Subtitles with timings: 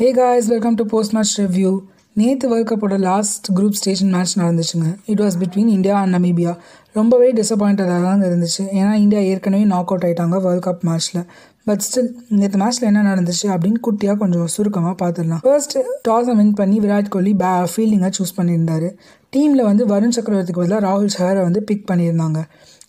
[0.00, 1.70] Hey guys welcome to post match review
[2.12, 4.86] நேற்று world கப்போட last group station match நடந்துச்சுங்க.
[5.06, 6.52] It was between India and Namibia
[6.92, 8.62] ரொம்பவே டிசப்பாயிண்டடாக தான் இருந்துச்சு.
[8.78, 11.26] ஏன்னா இந்தியா ஏற்கனவே நாக் அவுட் ஆயிட்டாங்க வேர்ல்ட் கப் மேட்ச்சில்
[11.64, 15.78] பட் ஸ்டில் நேற்று மேட்ச்சில் என்ன நடந்துச்சு அப்படின்னு குட்டியாக கொஞ்சம் சுருக்கமாக பார்த்துடலாம் ஃபர்ஸ்ட்
[16.08, 18.90] டாஸை வின் பண்ணி விராட் கோலி பே ஃபீல்டிங்கை சூஸ் பண்ணியிருந்தாரு.
[19.36, 22.40] டீமில் வந்து வருண் சக்கரவர்த்திக்கு பதிலாக ராகுல் ஷஹரை வந்து பிக் பண்ணியிருந்தாங்க.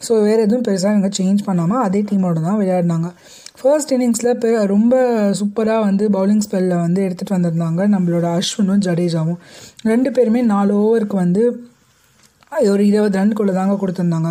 [0.05, 3.09] ஸோ வேறு எதுவும் பெருசாக இவங்க சேஞ்ச் பண்ணாமல் அதே டீமோட தான் விளையாடினாங்க.
[3.59, 4.93] ஃபர்ஸ்ட் இன்னிங்ஸில் பெ ரொம்ப
[5.39, 9.41] சூப்பராக வந்து பவுலிங் ஸ்பெல்லில் வந்து எடுத்துகிட்டு வந்திருந்தாங்க நம்மளோட அஸ்வினும் ஜடேஜாவும்.
[9.91, 11.43] ரெண்டு பேருமே நாலு ஓவருக்கு வந்து
[12.71, 14.29] ஒரு இருபது ரன்குள்ளே தாங்க கொடுத்துருந்தாங்க.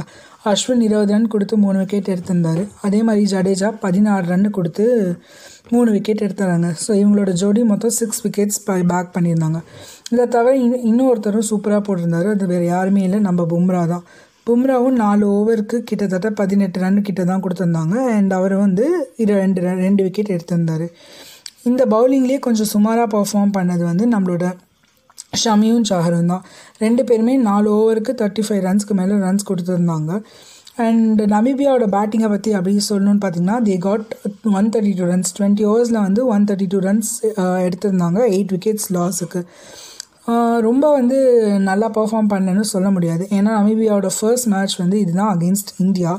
[0.50, 2.60] அஸ்வின் இருபது ரன் கொடுத்து மூணு விக்கெட் எடுத்திருந்தார்.
[2.86, 4.84] அதே மாதிரி ஜடேஜா பதினாறு ரன் கொடுத்து
[5.74, 9.60] மூணு விக்கெட் எடுத்துறாங்க ஸோ இவங்களோட ஜோடி மொத்தம் சிக்ஸ் விக்கெட்ஸ் பேக் பண்ணியிருந்தாங்க.
[10.14, 12.28] இதை தவிர இன்னும் இன்னொருத்தரும் சூப்பராக போட்டிருந்தாரு.
[12.36, 13.20] அது வேறு யாருமே இல்லை.
[13.28, 14.04] நம்ம பும்ரா தான்.
[14.46, 17.96] பும்ராவும் நாலு ஓவருக்கு கிட்டத்தட்ட பதினெட்டு ரன் கிட்ட தான் கொடுத்துருந்தாங்க.
[18.16, 18.86] அண்ட் அவர் வந்து
[19.22, 20.86] இரு ரெண்டு ரெண்டு விக்கெட் எடுத்திருந்தார்.
[21.70, 24.46] இந்த பவுலிங்லேயே கொஞ்சம் சுமாராக பர்ஃபார்ம் பண்ணது வந்து நம்மளோட
[25.42, 26.44] ஷமியும் சாகரும் தான்.
[26.84, 30.12] ரெண்டு பேருமே நாலு ஓவருக்கு தேர்ட்டி ஃபைவ் ரன்ஸ்க்கு மேலே ரன்ஸ் கொடுத்துருந்தாங்க.
[30.86, 34.10] அண்ட் நமீபியாவோட பேட்டிங்கை பற்றி அப்படி சொல்லணும்னு பார்த்தீங்கன்னா they got
[34.58, 37.12] one thirty two runs twenty ஓவர்ஸில் வந்து ஒன் தேர்ட்டி டூ ரன்ஸ்
[37.66, 38.20] எடுத்திருந்தாங்க.
[38.34, 39.42] எயிட் விக்கெட்ஸ் லாஸுக்கு
[40.68, 41.18] ரொம்ப வந்து
[41.68, 43.24] நல்லா பர்ஃபார்ம் பண்ணேன்னு சொல்ல முடியாது.
[43.38, 46.12] ஏன்னா நமீபியாவோட ஃபர்ஸ்ட் மேட்ச் வந்து இதுதான் அகெயின்ஸ்ட் இந்தியா.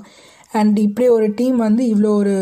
[0.60, 2.36] அண்ட் இப்படி ஒரு டீம் வந்து இவ்வளோ ஒரு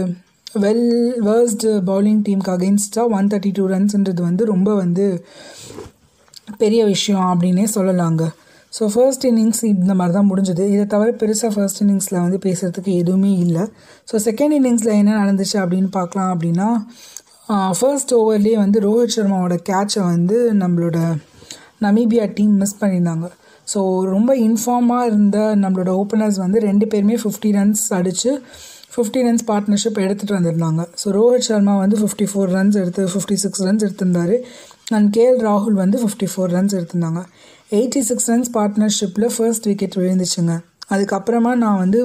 [0.63, 0.85] வெல்
[1.27, 5.05] வேர்ஸ்டு பவுலிங் டீமுக்கு அகெயின்ஸ்டாக ஒன் தேர்ட்டி டூ ரன்ஸ்ன்றது வந்து ரொம்ப வந்து
[6.63, 8.23] பெரிய விஷயம் அப்படின்னே சொல்லலாங்க.
[8.73, 10.63] ஸோ ஃபர்ஸ்ட் இன்னிங்ஸ் இந்த மாதிரி தான் முடிஞ்சது.
[10.73, 13.63] இதை தவிர பெருசாக ஃபர்ஸ்ட் இன்னிங்ஸில் வந்து பேசுகிறதுக்கு எதுவுமே இல்லை.
[14.11, 16.69] ஸோ செகண்ட் இன்னிங்ஸில் என்ன நடந்துச்சு அப்படின்னு பார்க்கலாம் அப்படின்னா
[17.79, 20.97] ஃபர்ஸ்ட் ஓவர்லேயே வந்து ரோஹித் சர்மாவோட கேட்சை வந்து நம்மளோட
[21.85, 23.27] நமீபியா டீம் மிஸ் பண்ணியிருந்தாங்க.
[23.73, 23.79] ஸோ
[24.15, 28.31] ரொம்ப இன்ஃபார்மாக இருந்த நம்மளோட ஓப்பனர்ஸ் வந்து ரெண்டு பேருமே ஃபிஃப்டி ரன்ஸ் அடித்து
[28.93, 30.83] ஃபிஃப்டி ரன்ஸ் பார்ட்னர்ஷிப் எடுத்துகிட்டு வந்திருந்தாங்க.
[31.01, 34.37] ஸோ ரோஹித் சர்மா வந்து ஃபிஃப்டி ஃபோர் ரன்ஸ் எடுத்து ஃபிஃப்டி சிக்ஸ் ரன்ஸ் எடுத்திருந்தாரு
[34.97, 37.21] அண்ட் கேஎல் ராகுல் வந்து ஃபிஃப்டி ஃபோர் ரன்ஸ் எடுத்திருந்தாங்க.
[37.79, 40.55] எயிட்டி சிக்ஸ் ரன்ஸ் பார்ட்னர்ஷிப்பில் ஃபர்ஸ்ட் விக்கெட் விழுந்துச்சுங்க.
[40.93, 41.99] அதுக்கப்புறமா நான் வந்து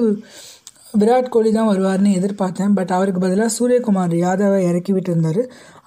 [1.01, 5.41] விராட் கோலி தான் வருவார்னு எதிர்பார்த்தேன் பட் அவருக்கு பதிலாக சூரியகுமார் யாதவை இறக்கி விட்டுருந்தார்.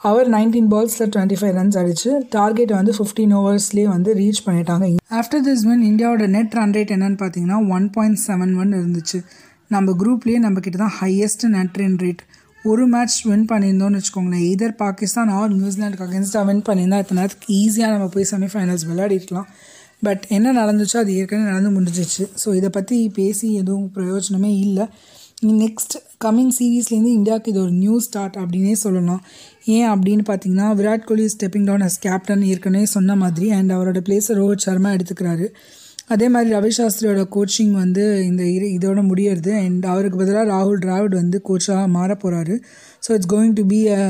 [0.09, 4.89] அவர் நைன்டீன் பால்ஸில் டுவெண்ட்டி ஃபைவ் ரன்ஸ் அடிச்சு டார்கெட் வந்து ஃபிஃப்டீன் ஓவர்ஸ்லேயே வந்து ரீச் பண்ணிட்டாங்க.
[5.21, 9.21] ஆஃப்டர் திஸ் வின் இந்தியாவோட நெட் ரன் ரேட் என்னன்னு பார்த்தீங்கன்னா ஒன் பாயிண்ட் செவன் ஒன் இருந்துச்சு.
[9.77, 12.23] நம்ம குரூப்லேயே நம்ம கிட்ட தான் ஹையஸ்ட் நெட் ரன் ரேட்
[12.65, 14.47] ஒரு மேட்ச் வின் பண்ணியிருந்தோம்னு வச்சுக்கோங்களேன்.
[14.53, 19.49] எதர் பாகிஸ்தான் ஆர் நியூசிலாண்டுக்கு அகேன்ஸ்டாக வின் பண்ணியிருந்தால் இத்தனை நேரத்துக்கு ஈஸியாக நம்ம போய் செமிஃபைனல்ஸ் விளையாடிக்கலாம்
[20.03, 22.25] பட் என்ன நடந்துச்சோ அது ஏற்கனவே நடந்து முடிஞ்சிச்சு.
[22.45, 24.87] ஸோ இதை பற்றி பேசி எதுவும் பிரயோஜனமே இல்லை.
[25.63, 25.95] நெக்ஸ்ட்
[26.25, 29.21] கம்மிங் சீரீஸ்லேருந்து இந்தியாவுக்கு இது ஒரு நியூ ஸ்டார்ட் அப்படின்னே சொல்லலாம்.
[29.65, 34.37] ஏன் அப்படின்னு பார்த்தீங்கன்னா Virat Kohli stepping down as captain ஏற்கனவே சொன்ன மாதிரி அண்ட் அவரோட பிளேஸை
[34.41, 35.49] ரோஹித் சர்மா எடுத்துக்கிறாரு.
[36.11, 39.53] அதே மாதிரி ரவி சாஸ்திரியோட கோச்சிங் வந்து இந்த இரு இதோட முடியறது.
[39.65, 42.55] அண்ட் அவருக்கு பதிலாக ராகுல் டிராவிட் வந்து கோச்சாக மாற போகிறாரு
[43.07, 44.01] so it's going to be a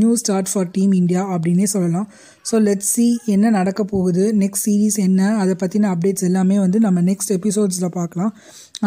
[0.00, 2.08] new start for team India அப்படின்னே சொல்லலாம்.
[2.50, 7.02] ஸோ லெட் சி என்ன நடக்க போகுது நெக்ஸ்ட் சீரீஸ் என்ன அதை பற்றின அப்டேட்ஸ் எல்லாமே வந்து நம்ம
[7.02, 8.32] நெக்ஸ்ட் எபிசோட்ஸில் பார்க்கலாம்.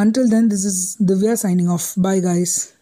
[0.03, 2.57] Until then this is Divya signing off bye guys